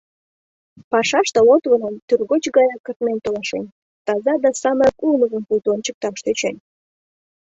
Пашаште 0.91 1.39
Лотвонен 1.47 1.95
тӱргоч 2.07 2.43
гаяк 2.55 2.81
кыртмен 2.85 3.19
толашен, 3.25 3.65
таза 4.05 4.33
да 4.43 4.51
самырык 4.61 4.97
улмыжым 5.05 5.43
пуйто 5.47 5.69
ончыкташ 5.75 6.17
тӧчен. 6.25 6.55